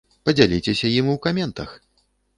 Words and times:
Падзяліцеся 0.27 0.91
ім 0.97 1.11
у 1.13 1.15
каментах! 1.27 1.77